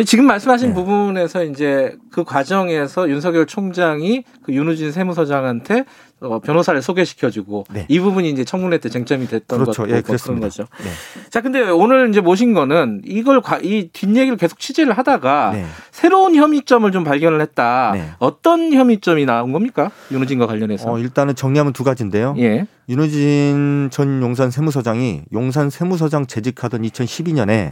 지금 0.02 0.26
말씀하신 0.26 0.68
네. 0.70 0.74
부분에서 0.74 1.44
이제 1.44 1.96
그 2.10 2.24
과정에서 2.24 3.08
윤석열 3.08 3.46
총장이 3.46 4.24
그 4.42 4.52
윤우진 4.52 4.90
세무서장한테 4.90 5.84
어, 6.20 6.40
변호사를 6.40 6.80
소개시켜주고 6.80 7.66
네. 7.72 7.86
이 7.88 8.00
부분이 8.00 8.30
이제 8.30 8.44
청문회 8.44 8.78
때 8.78 8.88
쟁점이 8.88 9.26
됐던 9.26 9.58
그렇죠. 9.58 9.82
것 9.82 9.90
예, 9.90 10.00
그런 10.00 10.40
거죠. 10.40 10.64
네. 10.82 10.90
자, 11.30 11.42
근데 11.42 11.60
오늘 11.60 12.08
이제 12.08 12.20
모신 12.20 12.54
거는 12.54 13.02
이걸 13.04 13.40
과, 13.40 13.58
이 13.62 13.90
뒷얘기를 13.92 14.36
계속 14.36 14.58
취재를 14.58 14.96
하다가 14.96 15.50
네. 15.52 15.66
새로운 15.90 16.34
혐의점을 16.34 16.90
좀 16.92 17.04
발견을 17.04 17.40
했다. 17.42 17.92
네. 17.94 18.08
어떤 18.18 18.72
혐의점이 18.72 19.26
나온 19.26 19.52
겁니까? 19.52 19.90
윤호진과 20.10 20.46
관련해서? 20.46 20.90
어, 20.90 20.98
일단은 20.98 21.34
정리하면 21.36 21.72
두 21.72 21.84
가지인데요. 21.84 22.34
예. 22.38 22.66
윤호진 22.88 23.88
전 23.90 24.22
용산 24.22 24.50
세무서장이 24.50 25.22
용산 25.32 25.70
세무서장 25.70 26.26
재직하던 26.26 26.82
2012년에 26.82 27.70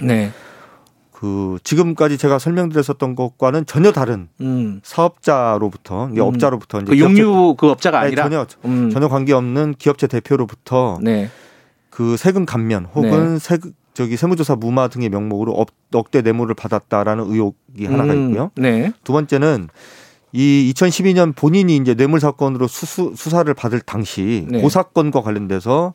그 1.22 1.56
지금까지 1.62 2.18
제가 2.18 2.40
설명드렸었던 2.40 3.14
것과는 3.14 3.64
전혀 3.66 3.92
다른 3.92 4.26
음. 4.40 4.80
사업자로부터 4.82 6.06
음. 6.06 6.18
업자로부터 6.18 6.80
이제 6.80 6.90
그 6.90 6.98
용유 6.98 7.54
그 7.56 7.70
업자가 7.70 8.00
아니라 8.00 8.24
전혀 8.24 8.44
음. 8.64 8.90
전혀 8.90 9.06
관계 9.06 9.32
없는 9.32 9.76
기업체 9.78 10.08
대표로부터 10.08 10.98
네. 11.00 11.30
그 11.90 12.16
세금 12.16 12.44
감면 12.44 12.86
혹은 12.92 13.34
네. 13.34 13.38
세 13.38 13.58
저기 13.94 14.16
세무조사 14.16 14.56
무마 14.56 14.88
등의 14.88 15.10
명목으로 15.10 15.52
억, 15.52 15.68
억대 15.94 16.22
뇌물을 16.22 16.56
받았다라는 16.56 17.30
의혹이 17.30 17.86
하나가 17.86 18.14
음. 18.14 18.30
있고요. 18.30 18.50
네. 18.56 18.92
두 19.04 19.12
번째는 19.12 19.68
이 20.32 20.72
2012년 20.74 21.36
본인이 21.36 21.76
이제 21.76 21.94
뇌물 21.94 22.18
사건으로 22.18 22.66
수수, 22.66 23.12
수사를 23.14 23.54
받을 23.54 23.78
당시 23.78 24.44
네. 24.50 24.60
그 24.60 24.68
사건과 24.68 25.22
관련돼서 25.22 25.94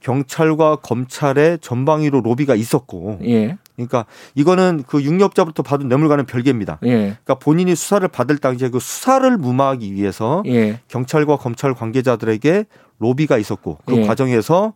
경찰과 0.00 0.76
검찰의 0.76 1.60
전방위로 1.60 2.20
로비가 2.20 2.56
있었고, 2.56 3.20
예. 3.24 3.56
그러니까 3.76 4.06
이거는 4.34 4.84
그 4.86 5.02
육렵자부터 5.02 5.62
받은 5.62 5.88
뇌물과는 5.88 6.26
별개입니다. 6.26 6.78
예. 6.84 6.88
그러니까 6.96 7.34
본인이 7.34 7.74
수사를 7.74 8.06
받을 8.08 8.38
당시에 8.38 8.68
그 8.68 8.78
수사를 8.78 9.36
무마하기 9.36 9.92
위해서 9.94 10.42
예. 10.46 10.80
경찰과 10.88 11.36
검찰 11.36 11.74
관계자들에게 11.74 12.66
로비가 13.00 13.38
있었고 13.38 13.78
그 13.84 13.96
예. 13.96 14.06
과정에서 14.06 14.74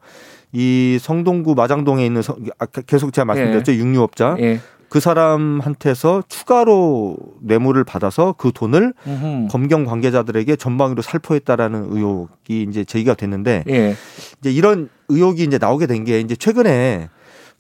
이 0.52 0.98
성동구 1.00 1.54
마장동에 1.54 2.04
있는 2.04 2.22
성, 2.22 2.36
아, 2.58 2.66
계속 2.66 3.12
제가 3.12 3.24
말씀드렸죠 3.26 3.72
예. 3.72 3.76
육류업자 3.76 4.36
예. 4.40 4.60
그 4.88 5.00
사람한테서 5.00 6.22
추가로 6.28 7.18
뇌물을 7.42 7.84
받아서 7.84 8.34
그 8.38 8.52
돈을 8.54 8.94
음흠. 9.06 9.48
검경 9.50 9.84
관계자들에게 9.84 10.56
전방위로 10.56 11.02
살포했다라는 11.02 11.88
의혹이 11.90 12.62
이제 12.68 12.84
제기가 12.84 13.12
됐는데 13.14 13.64
예. 13.68 13.94
이제 14.40 14.50
이런 14.50 14.88
의혹이 15.08 15.42
이제 15.44 15.58
나오게 15.58 15.86
된 15.86 16.04
게 16.04 16.20
이제 16.20 16.34
최근에 16.34 17.10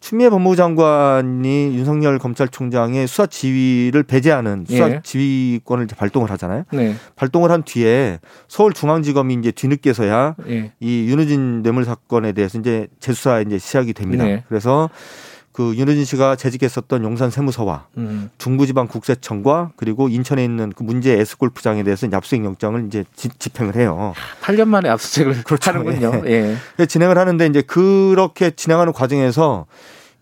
추미애 0.00 0.30
법무부 0.30 0.56
장관이 0.56 1.76
윤석열 1.76 2.18
검찰총장의 2.18 3.06
수사 3.06 3.26
지휘를 3.26 4.04
배제하는 4.04 4.64
수사 4.68 4.90
예. 4.90 5.00
지휘권을 5.02 5.84
이제 5.84 5.96
발동을 5.96 6.30
하잖아요. 6.30 6.64
네. 6.72 6.94
발동을 7.16 7.50
한 7.50 7.62
뒤에 7.64 8.20
서울중앙지검이 8.46 9.34
이제 9.34 9.50
뒤늦게서야 9.50 10.36
예. 10.48 10.72
이 10.80 11.06
윤우진 11.08 11.62
뇌물 11.62 11.84
사건에 11.84 12.32
대해서 12.32 12.58
이제 12.58 12.86
재수사 13.00 13.40
이제 13.40 13.58
시작이 13.58 13.92
됩니다. 13.92 14.24
네. 14.24 14.44
그래서 14.48 14.88
그 15.58 15.74
윤호진 15.74 16.04
씨가 16.04 16.36
재직했었던 16.36 17.02
용산 17.02 17.30
세무서와 17.30 17.86
음. 17.96 18.30
중부지방국세청과 18.38 19.72
그리고 19.74 20.08
인천에 20.08 20.44
있는 20.44 20.70
그 20.70 20.84
문제 20.84 21.18
에스 21.18 21.36
골프장에 21.36 21.82
대해서 21.82 22.06
압수수색 22.12 22.44
영장을 22.44 22.86
이제 22.86 23.02
집행을 23.16 23.74
해요. 23.74 24.14
8년 24.40 24.68
만에 24.68 24.88
압수수색을 24.88 25.42
그렇죠. 25.42 25.72
하는군요. 25.72 26.22
예. 26.26 26.56
예. 26.78 26.86
진행을 26.86 27.18
하는데 27.18 27.44
이제 27.44 27.62
그렇게 27.62 28.52
진행하는 28.52 28.92
과정에서 28.92 29.66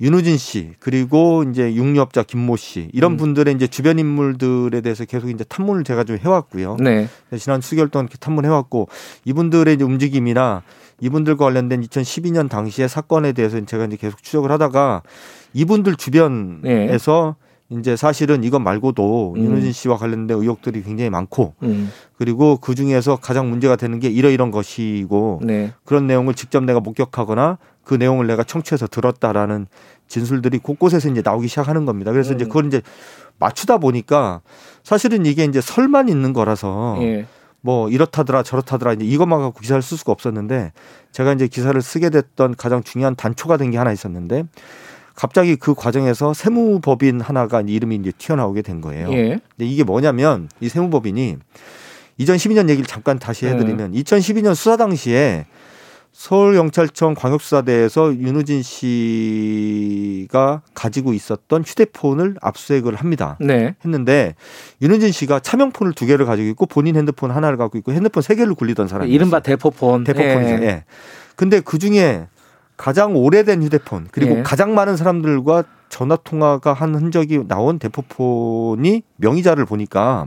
윤우진 0.01 0.39
씨 0.39 0.73
그리고 0.81 1.45
이제 1.51 1.75
육류업자 1.75 2.23
김모 2.23 2.57
씨 2.57 2.89
이런 2.95 3.13
음. 3.13 3.17
분들의 3.19 3.53
이제 3.57 3.67
주변 3.67 3.99
인물들에 3.99 4.81
대해서 4.81 5.05
계속 5.05 5.29
이제 5.29 5.45
탐문을 5.45 5.85
제가 5.85 6.05
좀 6.05 6.17
해왔고요. 6.17 6.79
네. 6.81 7.09
지난 7.39 7.61
수개월 7.61 7.91
동안 7.91 8.07
이렇게 8.07 8.17
탐문해왔고 8.17 8.89
이분들의 9.27 9.75
이제 9.75 9.85
움직임이나 9.85 10.63
이분들과 11.01 11.45
관련된 11.45 11.83
2012년 11.83 12.49
당시의 12.49 12.89
사건에 12.89 13.33
대해서 13.33 13.63
제가 13.65 13.85
이제 13.87 13.97
계속 13.97 14.23
추적을 14.23 14.51
하다가 14.51 15.03
이분들 15.53 15.97
주변에서 15.97 17.37
네. 17.39 17.79
이제 17.79 17.97
사실은 17.97 18.45
이것 18.45 18.61
말고도 18.61 19.35
음. 19.37 19.45
윤호진 19.45 19.73
씨와 19.73 19.97
관련된 19.97 20.39
의혹들이 20.39 20.83
굉장히 20.83 21.11
많고 21.11 21.55
음. 21.65 21.91
그리고 22.17 22.59
그 22.59 22.75
중에서 22.75 23.17
가장 23.17 23.51
문제가 23.51 23.77
되는 23.77 23.99
게 23.99 24.09
이러이런 24.09 24.51
것이고 24.51 25.41
네. 25.43 25.73
그런 25.85 26.07
내용을 26.07 26.35
직접 26.35 26.63
내가 26.65 26.81
목격하거나 26.81 27.59
그 27.83 27.95
내용을 27.95 28.27
내가 28.27 28.45
청취해서 28.45 28.87
들었다라는 28.87 29.67
진술들이 30.09 30.59
곳곳에서 30.59 31.09
이제 31.09 31.23
나오기 31.25 31.49
시작하는 31.49 31.85
겁니다. 31.87 32.13
그래서 32.13 32.33
음. 32.33 32.37
이제 32.37 32.45
그걸 32.45 32.67
이제 32.67 32.83
맞추다 33.39 33.79
보니까 33.79 34.41
사실은 34.83 35.27
이게 35.27 35.45
이제 35.45 35.61
설만 35.61 36.09
있는 36.09 36.33
거라서 36.33 36.99
예. 37.01 37.27
뭐 37.61 37.89
이렇다더라 37.91 38.43
저렇다더라 38.43 38.93
이제 38.95 39.05
이것만 39.05 39.41
갖고 39.41 39.61
기사를 39.61 39.81
쓸 39.83 39.99
수가 39.99 40.13
없었는데 40.13 40.73
제가 41.13 41.33
이제 41.33 41.49
기사를 41.49 41.81
쓰게 41.81 42.11
됐던 42.11 42.55
가장 42.57 42.83
중요한 42.83 43.17
단초가 43.17 43.57
된 43.57 43.71
게 43.71 43.79
하나 43.79 43.93
있었는데 43.93 44.45
갑자기 45.15 45.57
그 45.57 45.75
과정에서 45.75 46.35
세무법인 46.35 47.21
하나가 47.21 47.63
이름이 47.63 47.97
이제 47.97 48.13
튀어나오게 48.17 48.63
된 48.63 48.81
거예요. 48.81 49.11
예. 49.13 49.29
근데 49.57 49.65
이게 49.71 49.83
뭐냐면 49.83 50.49
이 50.61 50.69
세무법인이 50.69 51.39
2012년 52.21 52.69
얘기를 52.69 52.87
잠깐 52.87 53.19
다시 53.19 53.47
해드리면 53.47 53.95
예. 53.95 54.03
2012년 54.03 54.55
수사 54.55 54.77
당시에 54.77 55.47
서울경찰청 56.17 57.15
광역수사대에서 57.15 58.15
윤우진 58.15 58.63
씨가 58.63 60.63
가지고 60.73 61.13
있었던 61.13 61.63
휴대폰을 61.63 62.37
압수수색을 62.41 62.95
합니다. 62.95 63.37
네. 63.39 63.75
했는데 63.85 64.35
윤우진 64.81 65.13
씨가 65.13 65.41
차명폰을 65.41 65.93
두 65.93 66.07
개를 66.07 66.25
가지고 66.25 66.49
있고 66.49 66.65
본인 66.65 66.97
핸드폰 66.97 67.31
하나를 67.31 67.59
갖고 67.59 67.77
있고 67.77 67.93
핸드폰 67.93 68.23
세 68.23 68.35
개를 68.35 68.55
굴리던 68.55 68.89
사람이에요. 68.89 69.15
이른바 69.15 69.41
대포폰. 69.41 70.05
대포폰이죠. 70.05 70.65
예. 70.65 70.67
예. 70.67 70.85
근데 71.37 71.61
그 71.61 71.79
중에 71.79 72.27
가장 72.79 73.15
오래된 73.15 73.63
휴대폰 73.63 74.09
그리고 74.11 74.39
예. 74.39 74.43
가장 74.43 74.75
많은 74.75 74.97
사람들과 74.97 75.65
전화 75.91 76.17
통화가 76.17 76.73
한 76.73 76.95
흔적이 76.95 77.43
나온 77.47 77.79
대포폰이 77.79 79.03
명의자를 79.17 79.67
보니까 79.67 80.27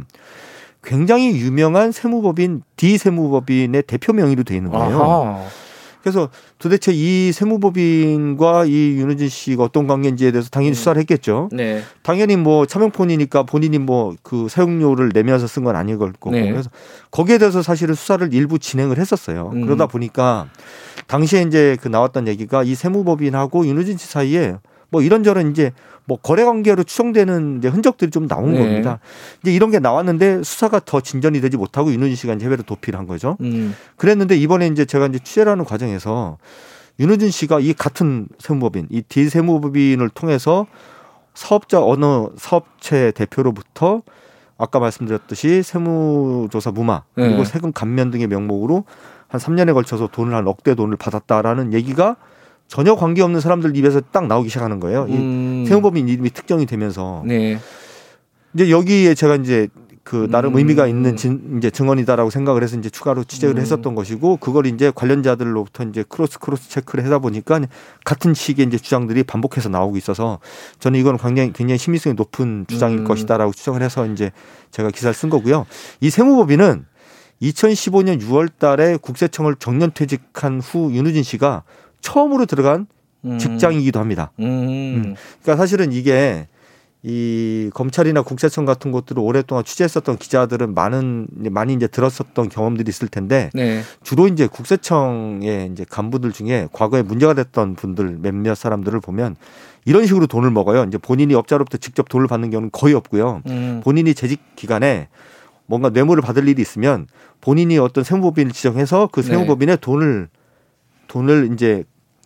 굉장히 0.84 1.31
유명한 1.31 1.91
세무법인 1.91 2.62
D 2.77 3.00
세무법인의 3.00 3.84
대표 3.88 4.13
명의로 4.13 4.43
돼 4.43 4.55
있는 4.55 4.69
거예요. 4.69 5.01
아하. 5.01 5.69
그래서 6.12 6.30
도대체 6.58 6.92
이 6.94 7.32
세무법인과 7.32 8.66
이 8.66 8.96
윤호진 8.98 9.30
씨가 9.30 9.63
어떤 9.63 9.88
관계인지에 9.88 10.32
대해서 10.32 10.50
당연히 10.50 10.72
음. 10.72 10.74
수사를 10.75 11.00
했겠죠. 11.01 11.50
네. 11.51 11.82
당연히 12.04 12.36
뭐 12.36 12.66
차명폰이니까 12.66 13.44
본인이 13.44 13.78
뭐 13.78 14.16
그 14.24 14.48
사용료를 14.50 15.12
내면서 15.13 15.48
쓴 15.48 15.63
건 15.63 15.75
아닐 15.75 15.98
걸고 15.98 16.32
네. 16.32 16.50
그래서 16.51 16.70
거기에 17.12 17.38
대해서 17.38 17.62
사실은 17.62 17.96
수사를 17.96 18.34
일부 18.34 18.60
진행을 18.60 18.98
했었어요. 18.98 19.51
음. 19.54 19.66
그러다 19.66 19.88
보니까 19.88 20.48
당시에 21.08 21.42
이제 21.42 21.78
그 21.82 21.88
나왔던 21.88 22.28
얘기가 22.28 22.63
이 22.63 22.75
세무법인하고 22.75 23.66
윤호진 23.66 23.98
씨 23.98 24.08
사이에 24.08 24.56
뭐 24.89 25.01
이런저런 25.01 25.51
이제 25.51 25.72
뭐 26.10 26.18
거래 26.18 26.44
관계로 26.44 26.84
추정되는 26.84 27.62
흔적들이 27.63 28.10
좀 28.10 28.28
나온 28.28 28.54
네. 28.54 28.60
겁니다. 28.60 29.00
이제 29.44 29.54
이런 29.54 29.70
게 29.70 29.78
나왔는데 29.78 30.42
수사가 30.42 30.82
더 30.84 31.01
진전이 31.01 31.39
되지 31.39 31.56
못하고 31.56 31.94
윤호진 31.94 32.16
씨가 32.16 32.34
이제 32.34 32.46
해외로 32.46 32.63
도피를 32.63 32.98
한 32.98 33.06
거죠. 33.06 33.38
음. 33.42 33.75
그랬는데 33.96 34.36
이번에 34.36 34.66
이제 34.68 34.86
제가 34.86 35.06
이제 35.06 35.20
취재를 35.20 35.51
하는 35.51 35.66
과정에서 35.66 36.39
윤호진 37.00 37.30
씨가 37.30 37.60
이 37.60 37.74
같은 37.74 38.28
세무법인, 38.39 38.88
이 38.89 39.04
D 39.04 39.30
세무법인을 39.30 40.10
통해서 40.10 40.66
사업자 41.36 41.80
어느 41.80 42.25
사업체 42.36 43.12
대표로부터 43.12 44.01
아까 44.58 44.80
말씀드렸듯이 44.80 45.62
세무조사 45.62 46.72
무마 46.72 47.04
그리고 47.13 47.38
네. 47.38 47.46
세금 47.46 47.72
감면 47.72 48.10
등의 48.10 48.25
명목으로 48.25 48.84
한 49.28 49.39
3년에 49.39 49.75
걸쳐서 49.75 50.08
돈을 50.08 50.34
한 50.34 50.48
억대 50.48 50.74
돈을 50.74 50.98
받았다라는 50.98 51.74
얘기가 51.74 52.16
전혀 52.70 52.96
관계없는 52.96 53.42
사람들 53.42 53.76
입에서 53.76 54.00
딱 54.00 54.28
나오기 54.28 54.48
시작하는 54.48 54.80
거예요. 54.80 55.08
음. 55.10 55.64
이 55.64 55.68
세무법인 55.68 56.08
이름이 56.08 56.30
특정이 56.30 56.68
되면서 56.68 57.24
네. 57.26 57.58
이제 58.54 58.70
여기에 58.70 59.16
제가 59.16 59.36
이제 59.38 59.68
그 60.04 60.28
나름 60.30 60.54
음. 60.54 60.60
의미가 60.60 60.86
있는 60.88 61.18
진, 61.18 61.58
이제 61.58 61.72
증언이다라고 61.72 62.30
생각을 62.30 62.62
해서 62.62 62.78
이제 62.78 62.90
추가로 62.90 63.24
취재를 63.24 63.56
음. 63.56 63.62
했었던 63.62 63.96
것이고 63.96 64.38
그걸 64.38 64.68
이제 64.68 64.92
관련자들로부터 64.94 65.84
이제 65.86 66.04
cross 66.08 66.38
cross 66.38 66.70
check를 66.70 67.06
하다 67.06 67.20
보니까 67.20 67.60
같은 68.06 68.36
시기에 68.36 68.66
이제 68.66 68.78
주장들이 68.78 69.24
반복해서 69.24 69.70
나오고 69.70 69.98
있어서 69.98 70.40
저는 70.80 71.00
이건 71.00 71.18
굉장히 71.18 71.52
굉장히 71.52 71.80
심미성이 71.80 72.14
높은 72.14 72.66
주장일 72.68 73.00
음. 73.00 73.04
것이다라고 73.04 73.52
추정을 73.52 73.82
해서 73.82 74.06
이제 74.06 74.32
제가 74.70 74.92
기사를 74.92 75.14
쓴 75.16 75.30
거고요. 75.32 75.66
이 76.02 76.12
세무법인은 76.12 76.86
2015년 77.42 78.22
6월 78.22 78.50
달에 78.60 78.98
국세청을 78.98 79.56
정년 79.56 79.92
퇴직한 79.92 80.60
후 80.60 80.92
윤우진 80.94 81.24
씨가 81.24 81.64
처음으로 82.01 82.46
들어간 82.46 82.88
음. 83.25 83.38
직장이기도 83.38 84.00
합니다. 84.00 84.32
음. 84.39 84.46
음. 84.46 85.15
그러니까 85.41 85.62
사실은 85.62 85.91
이게 85.91 86.48
이 87.01 87.70
검찰이나 87.74 88.22
국세청 88.24 88.65
같은 88.65 88.91
곳들을 88.91 89.22
오랫동안 89.24 89.63
취재했었던 89.63 90.18
기자들은 90.18 90.74
많은 90.74 91.27
많이 91.50 91.74
이제 91.74 91.88
들었었던 91.88 92.50
경험들이 92.50 92.89
있을 92.89 93.08
텐데 93.08 93.50
네. 93.53 93.82
주로 94.03 94.27
이제 94.27 94.48
국세청의 94.48 95.70
이제 95.72 95.86
간부들 95.89 96.34
중에 96.34 96.68
과거에 96.74 97.01
문제가 97.01 97.34
됐던 97.34 97.75
분들 97.75 98.18
몇몇 98.22 98.56
사람들을 98.56 99.00
보면 99.00 99.38
이런 99.86 100.06
식으로 100.06 100.27
돈을 100.27 100.51
먹어요. 100.51 100.84
이제 100.84 100.98
본인이 100.98 101.34
업자로부터 101.36 101.77
직접 101.77 102.10
돈을 102.10 102.27
받는 102.27 102.50
경우는 102.50 102.70
거의 102.74 102.94
없고요. 102.96 103.44
음. 103.48 103.79
본인이 103.82 104.13
재직 104.13 104.41
기간에 104.58 105.08
뭔가 105.68 105.89
뇌물을 105.89 106.22
받을 106.22 106.50
일이 106.50 106.62
있으면 106.62 107.08
본인이 107.39 107.77
어떤 107.77 108.03
세무법인을 108.03 108.51
지정해서 108.51 109.08
그 109.10 109.22
네. 109.22 109.27
세무법인에 109.29 109.74
네. 109.74 109.77
돈을 109.79 110.27
돈을 111.10 111.50
이제 111.51 111.84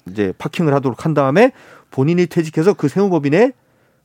이제 0.07 0.33
파킹을 0.37 0.71
하도록 0.75 1.03
한 1.03 1.15
다음에 1.15 1.51
본인이 1.89 2.27
퇴직해서 2.27 2.73
그 2.73 2.87
세무법인에 2.87 3.53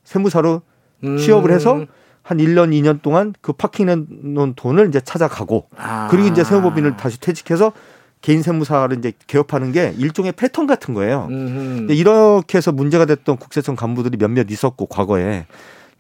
세무사로 0.05 0.63
음. 1.05 1.19
취업을 1.19 1.51
해서 1.51 1.85
한 2.23 2.39
1년, 2.39 2.71
2년 2.71 3.03
동안 3.03 3.35
그 3.41 3.53
파킹해 3.53 3.97
놓은 4.09 4.55
돈을 4.55 4.89
이제 4.89 5.01
찾아가고 5.01 5.69
아. 5.77 6.09
그리고 6.11 6.29
이제 6.29 6.45
세무법인을 6.45 6.97
다시 6.97 7.21
퇴직해서 7.21 7.73
개인 8.21 8.43
세무사를 8.43 8.97
이제 8.99 9.13
개업하는 9.27 9.73
게 9.73 9.95
일종의 9.97 10.33
패턴 10.33 10.67
같은 10.67 10.93
거예요. 10.93 11.27
근데 11.29 11.95
이렇게 11.95 12.59
해서 12.59 12.73
문제가 12.73 13.05
됐던 13.05 13.37
국세청 13.37 13.77
간부들이 13.77 14.17
몇몇 14.17 14.51
있었고 14.51 14.87
과거에. 14.87 15.47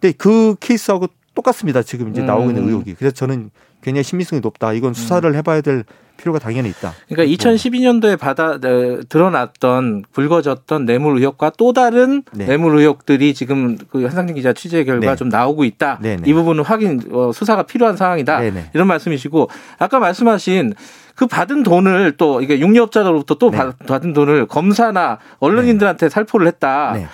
근데 0.01 0.15
그 0.17 0.57
케이스하고 0.59 1.07
똑같습니다. 1.35 1.83
지금 1.83 2.11
이제 2.11 2.23
나오고 2.23 2.51
있는 2.51 2.65
음. 2.65 2.69
의혹이. 2.69 2.95
그래서 2.95 3.15
저는 3.15 3.51
굉장히 3.83 4.03
신빙성이 4.03 4.41
높다. 4.41 4.73
이건 4.73 4.95
수사를 4.95 5.33
해봐야 5.37 5.61
될 5.61 5.85
필요가 6.19 6.39
당연히 6.39 6.69
있다. 6.69 6.93
그러니까 7.09 7.35
2012년도에 7.35 8.19
받아 8.19 8.51
어, 8.51 9.01
드러났던 9.09 10.05
불거졌던 10.13 10.85
뇌물 10.85 11.17
의혹과 11.17 11.53
또 11.57 11.73
다른 11.73 12.23
네. 12.33 12.45
뇌물 12.45 12.77
의혹들이 12.77 13.33
지금 13.33 13.79
그 13.91 14.03
한상진 14.03 14.37
기자 14.37 14.53
취재 14.53 14.85
결과 14.85 15.13
네. 15.13 15.17
좀 15.17 15.31
나오고 15.31 15.65
있다. 15.65 15.99
네네. 16.03 16.25
이 16.27 16.35
부분은 16.35 16.65
확인 16.65 17.01
어, 17.11 17.31
수사가 17.33 17.63
필요한 17.63 17.97
상황이다. 17.97 18.41
네네. 18.41 18.71
이런 18.75 18.87
말씀이시고 18.87 19.49
아까 19.79 19.99
말씀하신 19.99 20.75
그 21.15 21.27
받은 21.27 21.63
돈을 21.63 22.17
또 22.17 22.43
이게 22.43 22.61
육류업자로부터 22.61 23.37
또 23.37 23.51
네. 23.51 23.59
받은 23.87 24.13
돈을 24.13 24.47
검사나 24.47 25.19
언론인들한테 25.39 26.07
네. 26.07 26.11
살포를 26.11 26.47
했다. 26.47 26.93
네. 26.95 27.07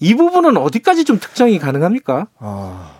이 0.00 0.14
부분은 0.14 0.56
어디까지 0.56 1.04
좀 1.04 1.18
특정이 1.18 1.58
가능합니까? 1.58 2.26
아. 2.38 2.95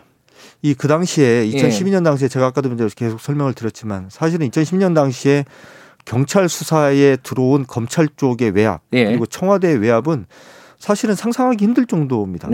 이 0.66 0.74
그 0.74 0.88
당시에 0.88 1.46
2012년 1.46 2.00
예. 2.00 2.02
당시에 2.02 2.28
제가 2.28 2.46
아까도 2.46 2.74
계속 2.96 3.20
설명을 3.20 3.54
드렸지만 3.54 4.08
사실은 4.10 4.48
2010년 4.50 4.94
당시에 4.94 5.44
경찰 6.04 6.48
수사에 6.48 7.16
들어온 7.22 7.66
검찰 7.66 8.08
쪽의 8.16 8.50
외압 8.50 8.80
예. 8.92 9.04
그리고 9.04 9.26
청와대의 9.26 9.78
외압은 9.78 10.26
사실은 10.78 11.14
상상하기 11.14 11.62
힘들 11.64 11.86
정도입니다. 11.86 12.48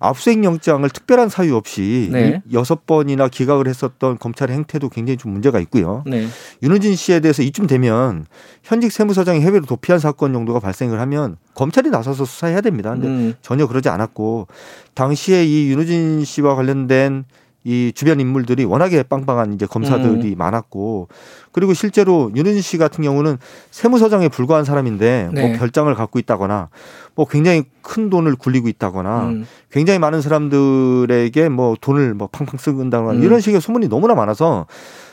네. 0.00 0.06
압수수색 0.08 0.44
영장을 0.44 0.88
특별한 0.88 1.28
사유 1.28 1.56
없이 1.56 2.08
네. 2.12 2.42
여섯 2.52 2.86
번이나 2.86 3.28
기각을 3.28 3.68
했었던 3.68 4.18
검찰의 4.18 4.56
행태도 4.56 4.88
굉장히 4.88 5.16
좀 5.16 5.32
문제가 5.32 5.58
있고요. 5.60 6.02
네. 6.06 6.26
윤호진 6.62 6.96
씨에 6.96 7.20
대해서 7.20 7.42
이쯤 7.42 7.66
되면 7.66 8.26
현직 8.62 8.92
세무서장이 8.92 9.40
해외로 9.40 9.66
도피한 9.66 9.98
사건 9.98 10.32
정도가 10.32 10.60
발생을 10.60 11.00
하면 11.00 11.36
검찰이 11.54 11.90
나서서 11.90 12.24
수사해야 12.24 12.60
됩니다. 12.60 12.90
근데 12.90 13.08
음. 13.08 13.34
전혀 13.42 13.66
그러지 13.66 13.88
않았고 13.88 14.46
당시에 14.94 15.44
이 15.44 15.70
윤호진 15.70 16.24
씨와 16.24 16.54
관련된 16.54 17.24
이 17.66 17.90
주변 17.96 18.20
인물들이 18.20 18.64
워낙에 18.64 19.02
빵빵한 19.02 19.52
이제 19.54 19.66
검사들이 19.66 20.34
음. 20.34 20.38
많았고 20.38 21.08
그리고 21.50 21.74
실제로 21.74 22.30
윤은진 22.32 22.62
씨 22.62 22.78
같은 22.78 23.02
경우는 23.02 23.38
세무서장에 23.72 24.28
불과한 24.28 24.64
사람인데 24.64 25.30
뭐 25.32 25.34
네. 25.34 25.48
뭐 25.48 25.58
별장을 25.58 25.92
갖고 25.96 26.20
있다거나 26.20 26.68
뭐 27.16 27.26
굉장히 27.26 27.64
큰 27.82 28.08
돈을 28.08 28.36
굴리고 28.36 28.68
있다거나 28.68 29.24
음. 29.24 29.46
굉장히 29.72 29.98
많은 29.98 30.20
사람들에게 30.20 31.48
뭐 31.48 31.74
돈을 31.80 32.14
뭐 32.14 32.28
팡팡 32.30 32.56
쓰는다거나 32.56 33.18
음. 33.18 33.24
이런 33.24 33.40
식의 33.40 33.60
소문이 33.60 33.88
너무나 33.88 34.14
많아서 34.14 34.66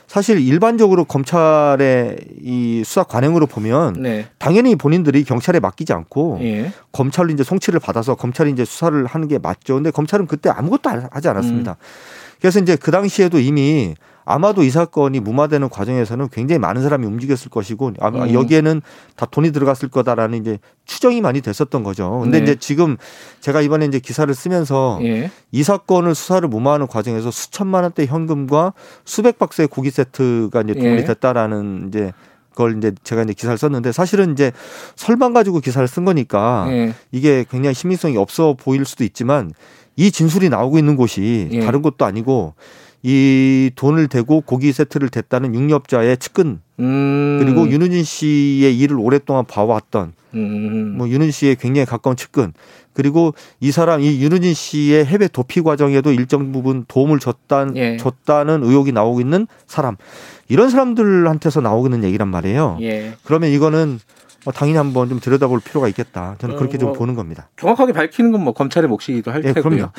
사실 0.05 0.39
일반적으로 0.39 1.05
검찰의 1.05 2.17
이 2.39 2.83
수사 2.85 3.01
관행으로 3.01 3.47
보면 3.47 3.93
네. 3.93 4.27
당연히 4.37 4.75
본인들이 4.75 5.23
경찰에 5.23 5.59
맡기지 5.59 5.91
않고 5.91 6.37
예. 6.41 6.71
검찰로 6.91 7.31
이제 7.31 7.43
송치를 7.43 7.79
받아서 7.79 8.13
검찰이 8.13 8.51
이제 8.51 8.63
수사를 8.63 9.03
하는 9.07 9.27
게 9.27 9.39
맞죠. 9.39 9.73
근데 9.73 9.89
검찰은 9.89 10.27
그때 10.27 10.51
아무것도 10.51 11.07
하지 11.09 11.29
않았습니다. 11.29 11.71
음. 11.71 12.22
그래서 12.43 12.59
이제 12.59 12.75
그 12.75 12.91
당시에도 12.91 13.39
이미 13.39 13.95
아마도 14.25 14.63
이 14.63 14.69
사건이 14.69 15.21
무마되는 15.21 15.69
과정에서는 15.69 16.27
굉장히 16.29 16.59
많은 16.59 16.81
사람이 16.81 17.05
움직였을 17.05 17.49
것이고 17.49 17.93
아마 18.01 18.25
음. 18.25 18.33
여기에는 18.33 18.81
다 19.15 19.25
돈이 19.25 19.53
들어갔을 19.53 19.87
거다라는 19.87 20.41
이제 20.41 20.59
추정이 20.83 21.21
많이 21.21 21.39
됐었던 21.39 21.83
거죠. 21.85 22.19
근데 22.19 22.39
네. 22.39 22.43
이제 22.43 22.55
지금 22.55 22.97
제가 23.39 23.61
이번에 23.61 23.85
이제 23.85 23.99
기사를 23.99 24.33
쓰면서 24.33 24.99
예. 25.03 25.31
이 25.53 25.63
사건을 25.63 26.15
수사를 26.15 26.45
무마하는 26.49 26.87
과정에서 26.87 27.31
수천만 27.31 27.83
원대 27.83 28.05
현금과 28.05 28.73
수백 29.05 29.39
박스의 29.39 29.69
고기 29.69 29.89
세트가 29.89 30.63
이제 30.63 30.73
도움이 30.73 30.97
예. 30.97 31.03
됐다라는 31.05 31.85
이제 31.87 32.11
그걸 32.49 32.77
이제 32.77 32.91
제가 33.05 33.23
이제 33.23 33.31
기사를 33.31 33.57
썼는데 33.57 33.93
사실은 33.93 34.33
이제 34.33 34.51
설만 34.97 35.31
가지고 35.33 35.61
기사를 35.61 35.87
쓴 35.87 36.03
거니까 36.03 36.65
예. 36.67 36.93
이게 37.13 37.45
굉장히 37.49 37.73
신빙성이 37.73 38.17
없어 38.17 38.53
보일 38.53 38.83
수도 38.83 39.05
있지만 39.05 39.53
이 39.95 40.11
진술이 40.11 40.49
나오고 40.49 40.77
있는 40.77 40.95
곳이 40.95 41.49
예. 41.51 41.59
다른 41.61 41.81
곳도 41.81 42.05
아니고 42.05 42.53
이 43.03 43.69
돈을 43.75 44.07
대고 44.07 44.41
고기 44.41 44.71
세트를 44.71 45.09
댔다는 45.09 45.53
육류업자의 45.53 46.17
측근 46.17 46.61
음. 46.79 47.39
그리고 47.41 47.69
윤우진 47.69 48.03
씨의 48.03 48.77
일을 48.79 48.97
오랫동안 48.97 49.45
봐왔던 49.45 50.13
음. 50.35 50.95
뭐 50.97 51.07
윤우진 51.07 51.31
씨의 51.31 51.55
굉장히 51.57 51.85
가까운 51.85 52.15
측근 52.15 52.53
그리고 52.93 53.33
이 53.59 53.71
사람 53.71 54.01
이 54.01 54.21
윤우진 54.21 54.53
씨의 54.53 55.05
해외 55.05 55.27
도피 55.27 55.61
과정에도 55.61 56.13
일정 56.13 56.51
부분 56.51 56.85
도움을 56.87 57.19
줬단 57.19 57.75
예. 57.75 57.97
줬다는 57.97 58.63
의혹이 58.63 58.93
나오고 58.93 59.19
있는 59.19 59.47
사람 59.67 59.97
이런 60.47 60.69
사람들한테서 60.69 61.61
나오고 61.61 61.87
있는 61.87 62.03
얘기란 62.03 62.29
말이에요. 62.29 62.77
예. 62.81 63.13
그러면 63.23 63.49
이거는 63.51 63.99
뭐 64.32 64.32
당연히 64.51 64.77
한번 64.77 65.09
좀 65.09 65.19
들여다볼 65.19 65.59
필요가 65.61 65.87
있겠다. 65.87 66.35
저는 66.39 66.55
그렇게 66.57 66.77
좀 66.77 66.89
어, 66.89 66.93
보는 66.93 67.15
겁니다. 67.15 67.49
정확하게 67.57 67.93
밝히는 67.93 68.31
건 68.31 68.43
뭐 68.43 68.53
검찰의 68.53 68.89
몫이기도 68.89 69.31
할 69.31 69.41
네, 69.41 69.53
테고요. 69.53 69.91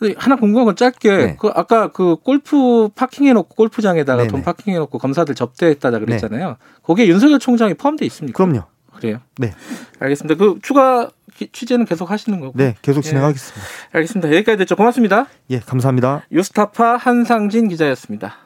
네. 0.00 0.14
하나 0.18 0.36
궁금한 0.36 0.66
건 0.66 0.76
짧게 0.76 1.16
네. 1.16 1.36
그 1.40 1.50
아까 1.54 1.90
그 1.90 2.16
골프 2.16 2.88
파킹해 2.94 3.32
놓고 3.32 3.54
골프장에다가 3.54 4.18
네네. 4.22 4.28
돈 4.28 4.42
파킹해 4.42 4.78
놓고 4.78 4.98
검사들 4.98 5.34
접대했다 5.34 5.90
그랬잖아요. 5.90 6.48
네. 6.50 6.54
거기에 6.82 7.06
윤석열 7.08 7.38
총장이 7.38 7.74
포함돼 7.74 8.04
있습니까? 8.06 8.36
그럼요. 8.36 8.64
그래요? 8.94 9.20
네. 9.38 9.54
알겠습니다. 10.00 10.36
그 10.38 10.58
추가 10.62 11.08
취재는 11.52 11.84
계속 11.86 12.10
하시는 12.10 12.38
거고. 12.40 12.52
네, 12.56 12.74
계속 12.82 13.00
진행하겠습니다. 13.02 13.60
예. 13.94 13.96
알겠습니다. 13.98 14.34
여기까지 14.34 14.58
됐죠. 14.58 14.74
고맙습니다. 14.76 15.26
예, 15.50 15.60
감사합니다. 15.60 16.22
유스타파 16.32 16.96
한상진 16.96 17.68
기자였습니다. 17.68 18.38